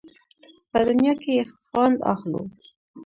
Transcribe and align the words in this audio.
په 0.71 0.79
دنیا 0.87 1.13
کې 1.21 1.31
یې 1.37 1.43
خوند 1.65 1.97
اخلو. 2.13 2.41